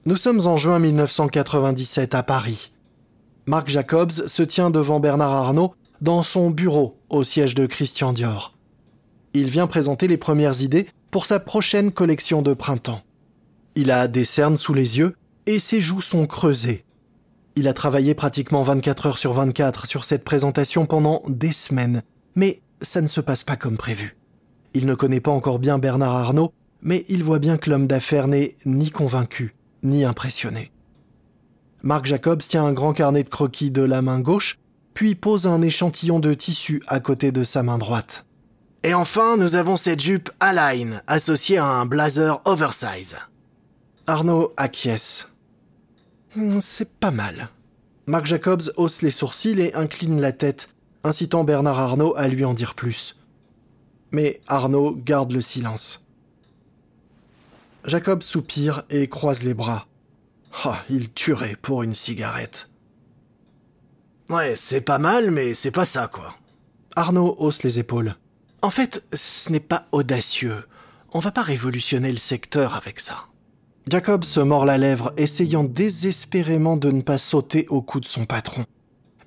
[0.06, 2.72] Nous sommes en juin 1997 à Paris.
[3.46, 8.56] Marc Jacobs se tient devant Bernard Arnault dans son bureau au siège de Christian Dior.
[9.34, 13.02] Il vient présenter les premières idées pour sa prochaine collection de printemps.
[13.74, 16.84] Il a des cernes sous les yeux et ses joues sont creusées.
[17.56, 22.02] Il a travaillé pratiquement 24 heures sur 24 sur cette présentation pendant des semaines,
[22.34, 24.16] mais ça ne se passe pas comme prévu.
[24.74, 28.28] Il ne connaît pas encore bien Bernard Arnault, mais il voit bien que l'homme d'affaires
[28.28, 30.70] n'est ni convaincu, ni impressionné.
[31.82, 34.58] Marc Jacobs tient un grand carnet de croquis de la main gauche,
[34.94, 38.26] puis pose un échantillon de tissu à côté de sa main droite.
[38.82, 43.18] Et enfin, nous avons cette jupe Align, associée à un blazer oversize.
[44.06, 45.28] Arnaud acquiesce.
[46.34, 47.50] Hmm, c'est pas mal.
[48.06, 50.70] Marc Jacobs hausse les sourcils et incline la tête,
[51.04, 53.16] incitant Bernard Arnaud à lui en dire plus.
[54.12, 56.04] Mais Arnaud garde le silence.
[57.84, 59.86] Jacob soupire et croise les bras.
[60.64, 62.70] oh, il tuerait pour une cigarette.
[64.30, 66.34] Ouais, c'est pas mal, mais c'est pas ça, quoi.
[66.96, 68.16] Arnaud hausse les épaules.
[68.62, 70.64] En fait, ce n'est pas audacieux.
[71.12, 73.26] On va pas révolutionner le secteur avec ça.
[73.88, 78.26] Jacob se mord la lèvre, essayant désespérément de ne pas sauter au cou de son
[78.26, 78.64] patron.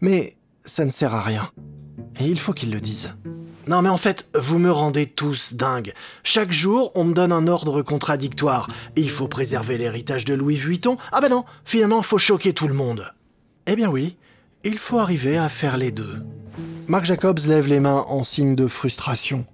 [0.01, 1.49] Mais ça ne sert à rien.
[2.19, 3.15] Et il faut qu'il le dise.
[3.65, 5.93] Non mais en fait, vous me rendez tous dingues.
[6.23, 8.69] Chaque jour, on me donne un ordre contradictoire.
[8.95, 10.97] Il faut préserver l'héritage de Louis Vuitton.
[11.11, 13.13] Ah ben non, finalement, faut choquer tout le monde.
[13.65, 14.17] Eh bien oui,
[14.63, 16.23] il faut arriver à faire les deux.
[16.87, 19.45] Marc Jacobs lève les mains en signe de frustration.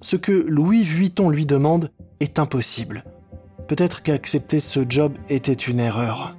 [0.00, 1.90] Ce que Louis Vuitton lui demande
[2.20, 3.04] est impossible.
[3.68, 6.36] Peut-être qu'accepter ce job était une erreur.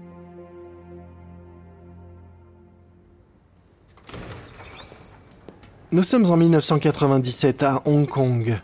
[5.91, 8.59] Nous sommes en 1997 à Hong Kong.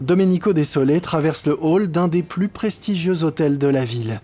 [0.00, 4.20] Domenico Desolé traverse le hall d'un des plus prestigieux hôtels de la ville.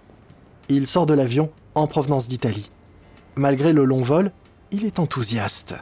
[0.68, 2.70] Il sort de l'avion en provenance d'Italie.
[3.38, 4.32] Malgré le long vol,
[4.72, 5.76] il est enthousiaste.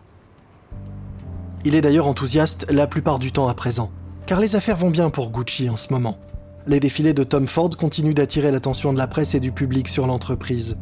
[1.64, 3.90] Il est d'ailleurs enthousiaste la plupart du temps à présent,
[4.27, 6.19] car les affaires vont bien pour Gucci en ce moment.
[6.66, 10.07] Les défilés de Tom Ford continuent d'attirer l'attention de la presse et du public sur
[10.07, 10.77] l'entreprise.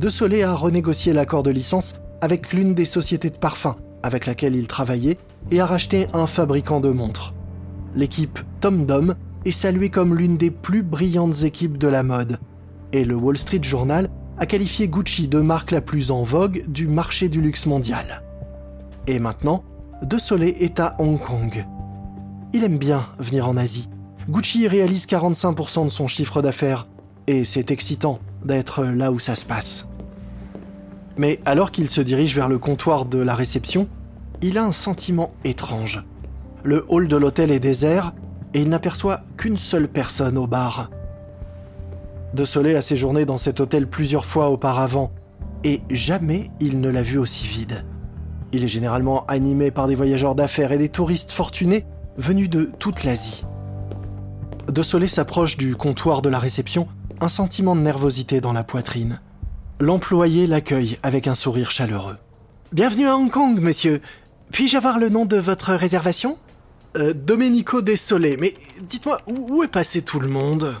[0.00, 4.56] De Soleil a renégocié l'accord de licence avec l'une des sociétés de parfums avec laquelle
[4.56, 5.18] il travaillait
[5.52, 7.34] et a racheté un fabricant de montres.
[7.94, 12.40] L'équipe Tom Dom est saluée comme l'une des plus brillantes équipes de la mode,
[12.92, 16.88] et le Wall Street Journal a qualifié Gucci de marque la plus en vogue du
[16.88, 18.22] marché du luxe mondial.
[19.06, 19.64] Et maintenant,
[20.02, 21.64] De Soleil est à Hong Kong.
[22.52, 23.88] Il aime bien venir en Asie.
[24.28, 26.86] Gucci réalise 45% de son chiffre d'affaires,
[27.26, 29.88] et c'est excitant d'être là où ça se passe.
[31.16, 33.88] Mais alors qu'il se dirige vers le comptoir de la réception,
[34.42, 36.04] il a un sentiment étrange.
[36.62, 38.12] Le hall de l'hôtel est désert
[38.52, 40.90] et il n'aperçoit qu'une seule personne au bar.
[42.36, 45.10] De Soleil a séjourné dans cet hôtel plusieurs fois auparavant
[45.64, 47.86] et jamais il ne l'a vu aussi vide.
[48.52, 51.86] Il est généralement animé par des voyageurs d'affaires et des touristes fortunés
[52.18, 53.46] venus de toute l'Asie.
[54.70, 56.88] De Soleil s'approche du comptoir de la réception,
[57.22, 59.22] un sentiment de nervosité dans la poitrine.
[59.80, 62.18] L'employé l'accueille avec un sourire chaleureux.
[62.70, 64.02] Bienvenue à Hong Kong, monsieur.
[64.52, 66.36] Puis-je avoir le nom de votre réservation?
[66.98, 68.36] Euh, Domenico Desolé.
[68.36, 70.74] Mais dites-moi, où est passé tout le monde?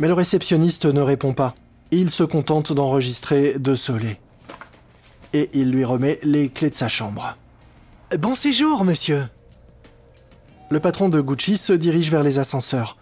[0.00, 1.54] Mais le réceptionniste ne répond pas.
[1.90, 3.74] Il se contente d'enregistrer De
[5.34, 7.36] Et il lui remet les clés de sa chambre.
[8.18, 9.28] Bon séjour, monsieur.
[10.70, 12.96] Le patron de Gucci se dirige vers les ascenseurs.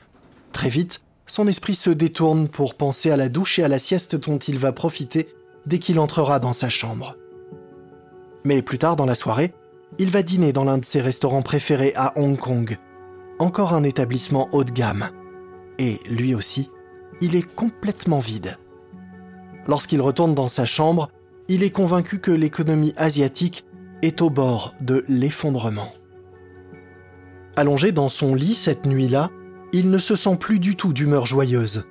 [0.53, 4.17] Très vite, son esprit se détourne pour penser à la douche et à la sieste
[4.17, 5.29] dont il va profiter
[5.67, 7.17] dès qu'il entrera dans sa chambre.
[8.45, 9.55] Mais plus tard dans la soirée,
[9.99, 12.77] il va dîner dans l'un de ses restaurants préférés à Hong Kong,
[13.39, 15.11] encore un établissement haut de gamme.
[15.79, 16.71] Et lui aussi,
[17.21, 18.59] il est complètement vide.
[19.67, 21.11] Lorsqu'il retourne dans sa chambre,
[21.49, 23.65] il est convaincu que l'économie asiatique
[24.03, 25.93] est au bord de l'effondrement.
[27.57, 29.31] Allongé dans son lit cette nuit-là,
[29.73, 31.85] il ne se sent plus du tout d'humeur joyeuse.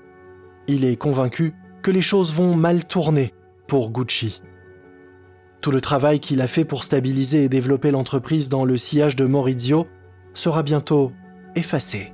[0.67, 3.33] Il est convaincu que les choses vont mal tourner
[3.67, 4.41] pour Gucci.
[5.61, 9.25] Tout le travail qu'il a fait pour stabiliser et développer l'entreprise dans le sillage de
[9.25, 9.87] Maurizio
[10.33, 11.11] sera bientôt
[11.55, 12.13] effacé.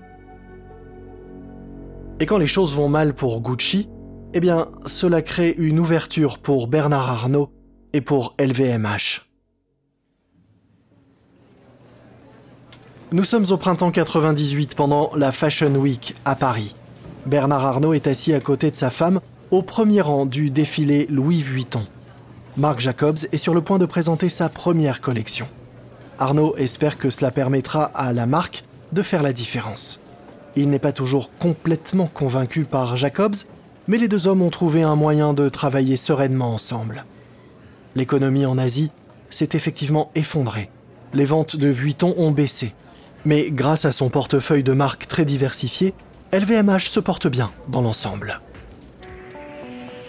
[2.23, 3.89] Et quand les choses vont mal pour Gucci,
[4.33, 7.51] eh bien, cela crée une ouverture pour Bernard Arnault
[7.91, 9.27] et pour LVMH.
[13.11, 16.77] Nous sommes au printemps 98 pendant la Fashion Week à Paris.
[17.25, 19.19] Bernard Arnault est assis à côté de sa femme
[19.51, 21.85] au premier rang du défilé Louis Vuitton.
[22.55, 25.49] Marc Jacobs est sur le point de présenter sa première collection.
[26.19, 29.99] Arnaud espère que cela permettra à la marque de faire la différence.
[30.55, 33.35] Il n'est pas toujours complètement convaincu par Jacobs,
[33.87, 37.05] mais les deux hommes ont trouvé un moyen de travailler sereinement ensemble.
[37.95, 38.91] L'économie en Asie
[39.29, 40.69] s'est effectivement effondrée.
[41.13, 42.73] Les ventes de Vuitton ont baissé.
[43.25, 45.93] Mais grâce à son portefeuille de marques très diversifié,
[46.33, 48.41] LVMH se porte bien dans l'ensemble.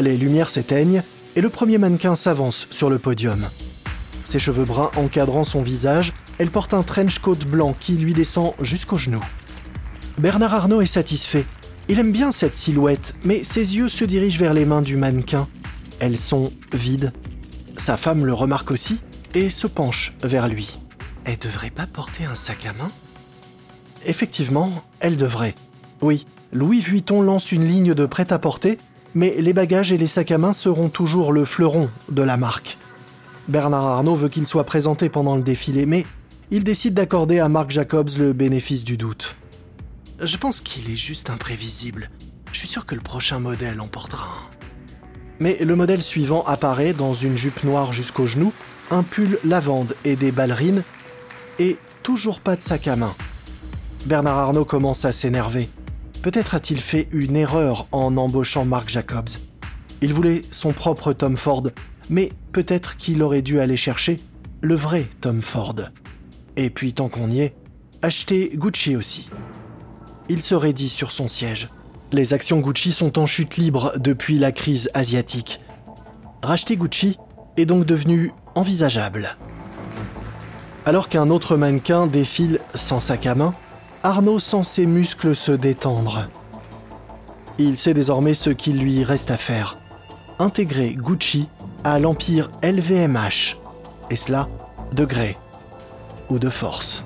[0.00, 1.02] Les lumières s'éteignent
[1.36, 3.44] et le premier mannequin s'avance sur le podium.
[4.24, 8.52] Ses cheveux bruns encadrant son visage, elle porte un trench coat blanc qui lui descend
[8.60, 9.24] jusqu'aux genoux.
[10.18, 11.44] Bernard Arnault est satisfait.
[11.88, 15.48] Il aime bien cette silhouette, mais ses yeux se dirigent vers les mains du mannequin.
[15.98, 17.12] Elles sont vides.
[17.76, 19.00] Sa femme le remarque aussi
[19.34, 20.78] et se penche vers lui.
[21.24, 22.90] Elle devrait pas porter un sac à main?
[24.06, 25.56] Effectivement, elle devrait.
[26.00, 28.78] Oui, Louis Vuitton lance une ligne de prêt-à-porter,
[29.14, 32.78] mais les bagages et les sacs à main seront toujours le fleuron de la marque.
[33.48, 36.06] Bernard Arnault veut qu'il soit présenté pendant le défilé, mais
[36.52, 39.34] il décide d'accorder à Marc Jacobs le bénéfice du doute.
[40.24, 42.08] Je pense qu'il est juste imprévisible.
[42.50, 44.50] Je suis sûr que le prochain modèle en portera un.
[45.38, 48.52] Mais le modèle suivant apparaît dans une jupe noire jusqu'aux genoux,
[48.90, 50.82] un pull lavande et des ballerines,
[51.58, 53.14] et toujours pas de sac à main.
[54.06, 55.68] Bernard Arnault commence à s'énerver.
[56.22, 59.28] Peut-être a-t-il fait une erreur en embauchant Marc Jacobs.
[60.00, 61.64] Il voulait son propre Tom Ford,
[62.08, 64.16] mais peut-être qu'il aurait dû aller chercher
[64.62, 65.76] le vrai Tom Ford.
[66.56, 67.54] Et puis tant qu'on y est,
[68.00, 69.28] acheter Gucci aussi.
[70.28, 71.68] Il se raidit sur son siège.
[72.12, 75.60] Les actions Gucci sont en chute libre depuis la crise asiatique.
[76.42, 77.18] Racheter Gucci
[77.56, 79.36] est donc devenu envisageable.
[80.86, 83.54] Alors qu'un autre mannequin défile sans sac à main,
[84.02, 86.28] Arnaud sent ses muscles se détendre.
[87.58, 89.78] Il sait désormais ce qu'il lui reste à faire.
[90.38, 91.48] Intégrer Gucci
[91.84, 93.56] à l'empire LVMH.
[94.10, 94.48] Et cela,
[94.92, 95.36] de gré
[96.28, 97.03] ou de force.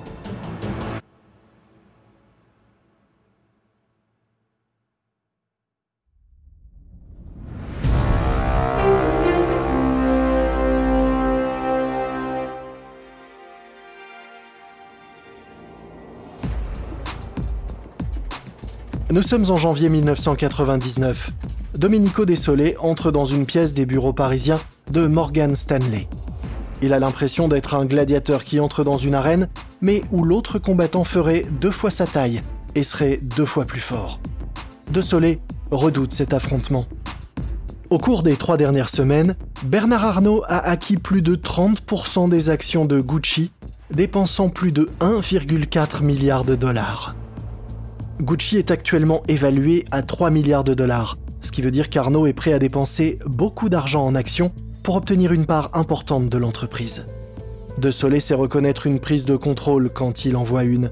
[19.19, 21.31] Nous sommes en janvier 1999.
[21.77, 24.61] Domenico Desolé entre dans une pièce des bureaux parisiens
[24.93, 26.07] de Morgan Stanley.
[26.81, 29.49] Il a l'impression d'être un gladiateur qui entre dans une arène,
[29.81, 32.39] mais où l'autre combattant ferait deux fois sa taille
[32.75, 34.21] et serait deux fois plus fort.
[34.89, 36.85] Desolé redoute cet affrontement.
[37.89, 42.85] Au cours des trois dernières semaines, Bernard Arnault a acquis plus de 30% des actions
[42.85, 43.51] de Gucci,
[43.91, 47.17] dépensant plus de 1,4 milliard de dollars.
[48.21, 52.33] Gucci est actuellement évalué à 3 milliards de dollars, ce qui veut dire qu'Arnaud est
[52.33, 54.51] prêt à dépenser beaucoup d'argent en actions
[54.83, 57.07] pour obtenir une part importante de l'entreprise.
[57.77, 60.91] De Soleil sait reconnaître une prise de contrôle quand il en voit une.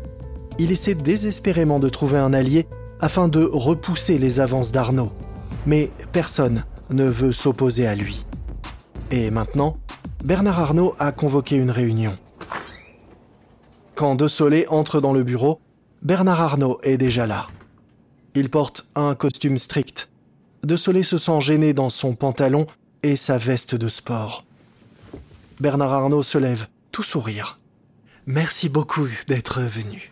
[0.58, 2.66] Il essaie désespérément de trouver un allié
[3.02, 5.12] afin de repousser les avances d'Arnaud.
[5.66, 8.26] Mais personne ne veut s'opposer à lui.
[9.12, 9.76] Et maintenant,
[10.24, 12.18] Bernard Arnault a convoqué une réunion.
[13.96, 15.60] Quand De Soleil entre dans le bureau,
[16.04, 17.48] Bernard Arnault est déjà là.
[18.36, 20.10] Il porte un costume strict.
[20.64, 22.68] De Soleil se sent gêné dans son pantalon
[23.04, 24.46] et sa veste de sport.
[25.60, 27.60] Bernard Arnault se lève, tout sourire.
[28.28, 30.12] Merci beaucoup d'être venu.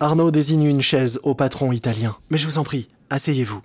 [0.00, 2.16] Arnaud désigne une chaise au patron italien.
[2.30, 3.62] Mais je vous en prie, asseyez-vous.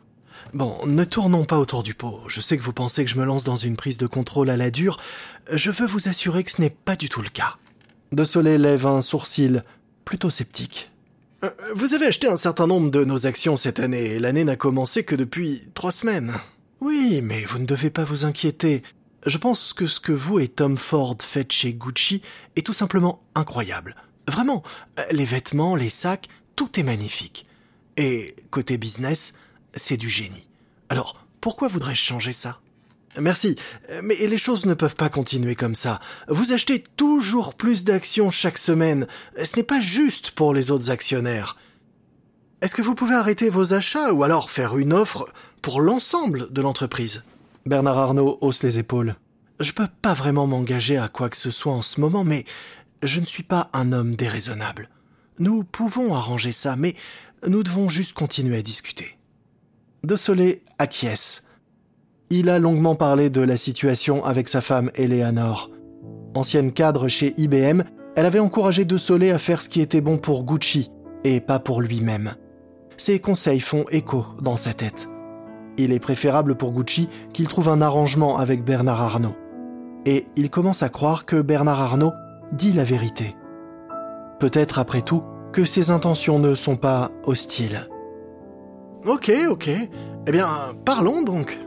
[0.54, 2.22] Bon, ne tournons pas autour du pot.
[2.28, 4.58] Je sais que vous pensez que je me lance dans une prise de contrôle à
[4.58, 5.00] la dure.
[5.52, 7.56] Je veux vous assurer que ce n'est pas du tout le cas.
[8.12, 9.64] De Soleil lève un sourcil,
[10.06, 10.92] plutôt sceptique.
[11.44, 14.56] Euh, vous avez acheté un certain nombre de nos actions cette année, et l'année n'a
[14.56, 16.34] commencé que depuis trois semaines.
[16.82, 18.84] Oui, mais vous ne devez pas vous inquiéter.
[19.26, 22.22] Je pense que ce que vous et Tom Ford faites chez Gucci
[22.56, 23.96] est tout simplement incroyable.
[24.28, 24.64] Vraiment,
[25.12, 27.46] les vêtements, les sacs, tout est magnifique.
[27.98, 29.34] Et côté business,
[29.76, 30.48] c'est du génie.
[30.90, 32.60] Alors, pourquoi voudrais-je changer ça?
[33.20, 33.56] Merci,
[34.04, 36.00] mais les choses ne peuvent pas continuer comme ça.
[36.28, 39.08] Vous achetez toujours plus d'actions chaque semaine.
[39.44, 41.58] Ce n'est pas juste pour les autres actionnaires.
[42.62, 45.26] Est-ce que vous pouvez arrêter vos achats ou alors faire une offre
[45.62, 47.24] pour l'ensemble de l'entreprise?
[47.66, 49.16] Bernard Arnault hausse les épaules.
[49.60, 52.46] Je peux pas vraiment m'engager à quoi que ce soit en ce moment, mais
[53.04, 54.90] je ne suis pas un homme déraisonnable.
[55.40, 56.96] Nous pouvons arranger ça, mais
[57.46, 59.18] nous devons juste continuer à discuter.
[60.04, 61.44] De Soleil acquiesce
[62.30, 65.72] il a longuement parlé de la situation avec sa femme Eleanor.
[66.36, 67.84] Ancienne cadre chez IBM,
[68.16, 70.92] elle avait encouragé De Soleil à faire ce qui était bon pour Gucci
[71.24, 72.34] et pas pour lui-même.
[72.98, 75.08] Ses conseils font écho dans sa tête.
[75.78, 79.36] Il est préférable pour Gucci qu'il trouve un arrangement avec Bernard Arnault.
[80.06, 82.14] Et il commence à croire que Bernard Arnault
[82.52, 83.36] dit la vérité.
[84.40, 87.88] Peut-être après tout que ses intentions ne sont pas hostiles.
[89.06, 89.70] Ok, ok.
[90.28, 90.48] Eh bien,
[90.86, 91.58] parlons donc.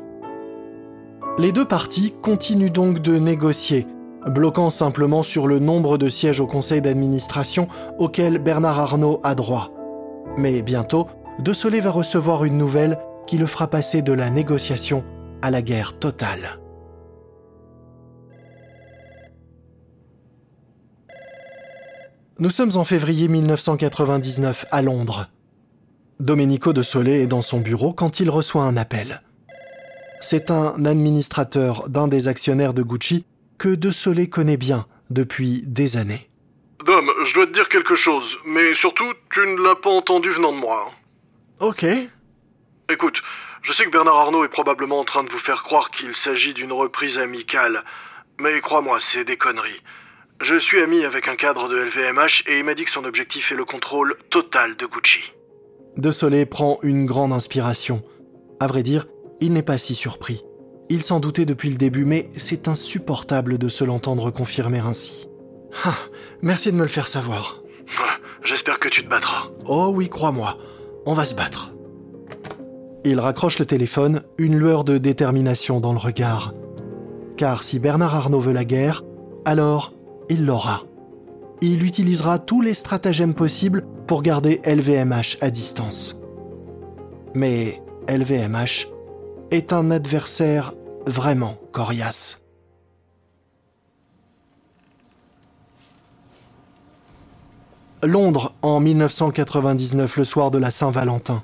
[1.38, 3.86] Les deux parties continuent donc de négocier,
[4.26, 9.70] bloquant simplement sur le nombre de sièges au conseil d'administration auquel Bernard Arnault a droit.
[10.36, 11.06] Mais bientôt,
[11.38, 15.04] De Soleil va recevoir une nouvelle qui le fera passer de la négociation
[15.40, 16.60] à la guerre totale.
[22.38, 25.28] Nous sommes en février 1999 à Londres.
[26.18, 29.22] Domenico de Soleil est dans son bureau quand il reçoit un appel.
[30.20, 33.24] C'est un administrateur d'un des actionnaires de Gucci
[33.58, 36.28] que De Soleil connaît bien depuis des années.
[36.84, 40.52] Dom, je dois te dire quelque chose, mais surtout, tu ne l'as pas entendu venant
[40.52, 40.90] de moi.
[41.60, 41.86] Ok.
[42.90, 43.22] Écoute,
[43.62, 46.52] je sais que Bernard Arnault est probablement en train de vous faire croire qu'il s'agit
[46.54, 47.82] d'une reprise amicale,
[48.38, 49.82] mais crois-moi, c'est des conneries.
[50.42, 53.52] Je suis ami avec un cadre de LVMH et il m'a dit que son objectif
[53.52, 55.32] est le contrôle total de Gucci.
[55.96, 58.02] De Soleil prend une grande inspiration.
[58.58, 59.06] À vrai dire,
[59.40, 60.44] il n'est pas si surpris.
[60.88, 65.28] Il s'en doutait depuis le début, mais c'est insupportable de se l'entendre confirmer ainsi.
[65.84, 65.94] Ah,
[66.42, 67.62] merci de me le faire savoir.
[68.44, 69.50] J'espère que tu te battras.
[69.66, 70.58] Oh oui, crois-moi,
[71.06, 71.72] on va se battre.
[73.04, 76.54] Il raccroche le téléphone, une lueur de détermination dans le regard.
[77.36, 79.04] Car si Bernard Arnault veut la guerre,
[79.44, 79.94] alors
[80.28, 80.82] il l'aura.
[81.62, 86.20] Il utilisera tous les stratagèmes possibles pour garder LVMH à distance.
[87.34, 88.88] Mais LVMH
[89.50, 90.74] est un adversaire
[91.06, 92.40] vraiment coriace.
[98.02, 101.42] Londres en 1999, le soir de la Saint-Valentin.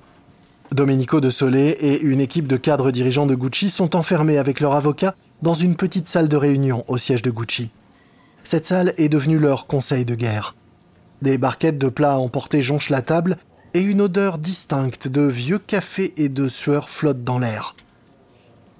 [0.72, 4.74] Domenico de Soleil et une équipe de cadres dirigeants de Gucci sont enfermés avec leur
[4.74, 7.70] avocat dans une petite salle de réunion au siège de Gucci.
[8.42, 10.54] Cette salle est devenue leur conseil de guerre.
[11.20, 13.36] Des barquettes de plats emportés jonchent la table
[13.74, 17.76] et une odeur distincte de vieux café et de sueur flotte dans l'air.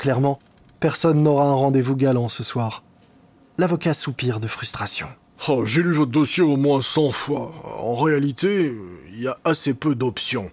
[0.07, 0.39] Clairement,
[0.79, 2.85] personne n'aura un rendez-vous galant ce soir.
[3.59, 5.09] L'avocat soupire de frustration.
[5.49, 7.51] Oh, j'ai lu votre dossier au moins 100 fois.
[7.81, 8.73] En réalité,
[9.11, 10.53] il y a assez peu d'options.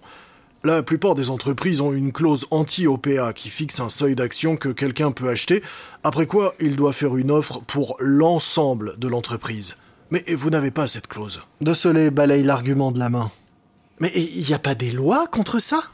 [0.64, 5.12] La plupart des entreprises ont une clause anti-OPA qui fixe un seuil d'action que quelqu'un
[5.12, 5.62] peut acheter,
[6.02, 9.76] après quoi il doit faire une offre pour l'ensemble de l'entreprise.
[10.10, 11.42] Mais vous n'avez pas cette clause.
[11.60, 13.30] De Soleil balaye l'argument de la main.
[14.00, 15.84] Mais il n'y a pas des lois contre ça?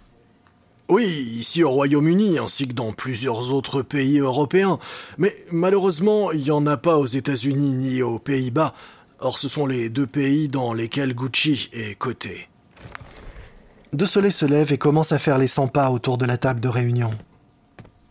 [0.91, 4.79] Oui, ici au Royaume-Uni, ainsi que dans plusieurs autres pays européens.
[5.19, 8.75] Mais malheureusement, il n'y en a pas aux États-Unis ni aux Pays-Bas.
[9.21, 12.49] Or, ce sont les deux pays dans lesquels Gucci est coté.
[13.93, 16.61] De Soleil se lève et commence à faire les 100 pas autour de la table
[16.61, 17.11] de réunion.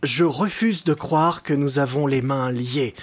[0.02, 2.94] Je refuse de croire que nous avons les mains liées.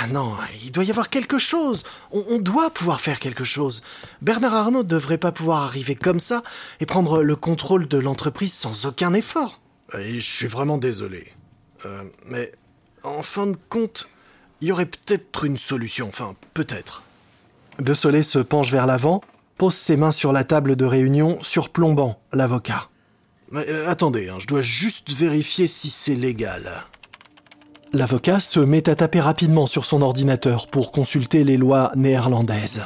[0.00, 1.82] Ah non, il doit y avoir quelque chose.
[2.12, 3.82] On, doit pouvoir faire quelque chose.
[4.22, 6.42] Bernard Arnault ne devrait pas pouvoir arriver comme ça
[6.80, 9.60] et prendre le contrôle de l'entreprise sans aucun effort.
[9.94, 11.32] je suis vraiment désolé.
[11.86, 12.52] Euh, mais
[13.02, 14.08] en fin de compte,
[14.60, 16.08] il y aurait peut-être une solution.
[16.08, 17.02] Enfin, peut-être.
[17.78, 19.22] De Soleil se penche vers l'avant
[19.58, 22.88] pose ses mains sur la table de réunion, surplombant l'avocat.
[23.52, 26.84] Euh, attendez, hein, je dois juste vérifier si c'est légal.
[27.92, 32.82] L'avocat se met à taper rapidement sur son ordinateur pour consulter les lois néerlandaises.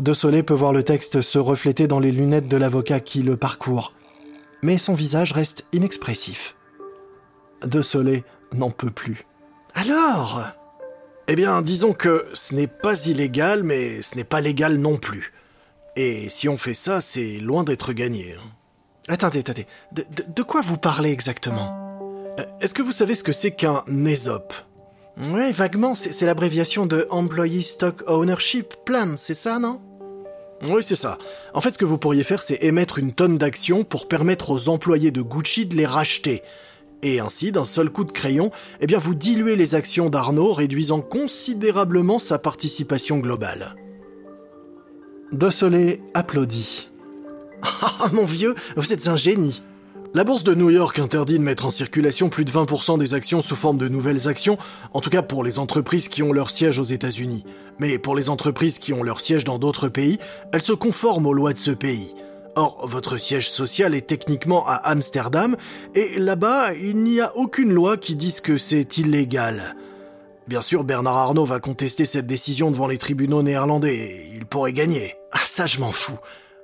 [0.00, 3.36] De Soleil peut voir le texte se refléter dans les lunettes de l'avocat qui le
[3.36, 3.92] parcourt,
[4.62, 6.56] mais son visage reste inexpressif.
[7.62, 9.26] De Soleil n'en peut plus.
[9.74, 10.42] Alors?
[11.28, 15.32] Eh bien, disons que ce n'est pas illégal, mais ce n'est pas légal non plus.
[15.94, 18.34] Et si on fait ça, c'est loin d'être gagné.
[18.34, 18.50] Hein.
[19.08, 19.66] Attendez, attendez.
[19.92, 21.87] De, quoi vous parlez exactement?
[22.60, 24.52] Est-ce que vous savez ce que c'est qu'un ESOP
[25.32, 29.80] Oui, vaguement, c'est l'abréviation de Employee Stock Ownership Plan, c'est ça, non?
[30.64, 31.18] Oui, c'est ça.
[31.54, 34.68] En fait, ce que vous pourriez faire, c'est émettre une tonne d'actions pour permettre aux
[34.68, 36.42] employés de Gucci de les racheter.
[37.02, 41.00] Et ainsi, d'un seul coup de crayon, eh bien, vous diluez les actions d'Arnaud, réduisant
[41.00, 43.76] considérablement sa participation globale.
[45.32, 46.90] De applaudit.
[48.00, 49.62] Ah, mon vieux, vous êtes un génie.
[50.18, 53.40] La bourse de New York interdit de mettre en circulation plus de 20% des actions
[53.40, 54.58] sous forme de nouvelles actions,
[54.92, 57.44] en tout cas pour les entreprises qui ont leur siège aux États-Unis.
[57.78, 60.18] Mais pour les entreprises qui ont leur siège dans d'autres pays,
[60.52, 62.16] elles se conforment aux lois de ce pays.
[62.56, 65.54] Or, votre siège social est techniquement à Amsterdam,
[65.94, 69.76] et là-bas, il n'y a aucune loi qui dise que c'est illégal.
[70.48, 75.14] Bien sûr, Bernard Arnault va contester cette décision devant les tribunaux néerlandais, il pourrait gagner.
[75.30, 76.18] Ah ça je m'en fous.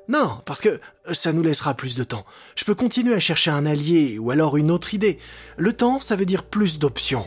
[0.09, 0.81] Non, parce que
[1.13, 2.25] ça nous laissera plus de temps.
[2.57, 5.19] Je peux continuer à chercher un allié ou alors une autre idée.
[5.57, 7.27] Le temps, ça veut dire plus d'options.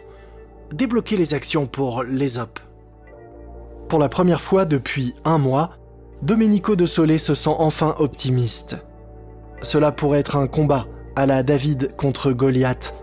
[0.72, 2.60] Débloquer les actions pour les op.
[3.90, 5.72] Pour la première fois depuis un mois,
[6.22, 8.78] Domenico de Solé se sent enfin optimiste.
[9.62, 12.94] Cela pourrait être un combat à la David contre Goliath,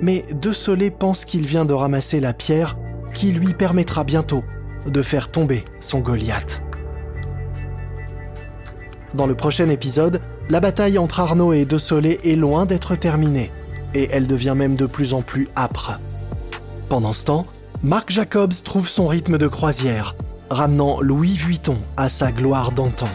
[0.00, 2.76] mais De Solé pense qu'il vient de ramasser la pierre
[3.14, 4.42] qui lui permettra bientôt
[4.86, 6.62] de faire tomber son Goliath.
[9.14, 13.50] Dans le prochain épisode, la bataille entre Arnaud et De Soleil est loin d'être terminée,
[13.92, 15.98] et elle devient même de plus en plus âpre.
[16.88, 17.46] Pendant ce temps,
[17.82, 20.14] Marc Jacobs trouve son rythme de croisière,
[20.48, 23.08] ramenant Louis Vuitton à sa gloire d'antan.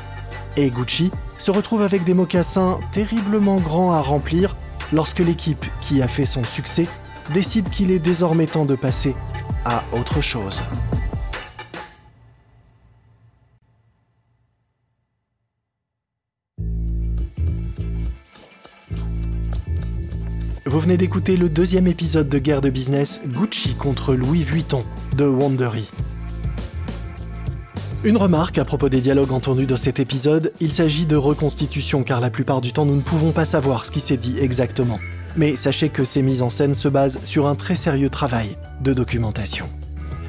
[0.58, 4.56] Et Gucci se retrouve avec des mocassins terriblement grands à remplir
[4.92, 6.88] lorsque l'équipe qui a fait son succès
[7.34, 9.16] décide qu'il est désormais temps de passer
[9.64, 10.62] à autre chose.
[20.76, 24.84] Vous venez d'écouter le deuxième épisode de Guerre de business Gucci contre Louis Vuitton
[25.16, 25.90] de Wandery.
[28.04, 32.20] Une remarque à propos des dialogues entendus dans cet épisode, il s'agit de reconstitution car
[32.20, 35.00] la plupart du temps nous ne pouvons pas savoir ce qui s'est dit exactement.
[35.38, 38.92] Mais sachez que ces mises en scène se basent sur un très sérieux travail de
[38.92, 39.70] documentation.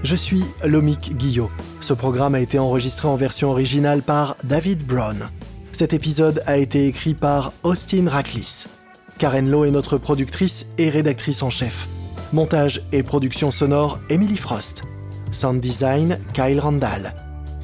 [0.04, 1.50] Je suis Lomik Guillot.
[1.80, 5.24] Ce programme a été enregistré en version originale par David Brown.
[5.72, 8.66] Cet épisode a été écrit par Austin Raclis.
[9.18, 11.88] Karen Lowe est notre productrice et rédactrice en chef.
[12.34, 14.82] Montage et production sonore, Emily Frost.
[15.32, 17.14] Sound design, Kyle Randall.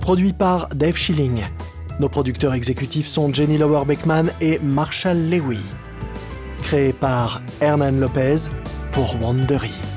[0.00, 1.42] Produit par Dave Schilling.
[2.00, 5.58] Nos producteurs exécutifs sont Jenny Lower Beckman et Marshall Lewy.
[6.62, 8.48] Créé par Hernan Lopez
[8.92, 9.91] pour Wandery.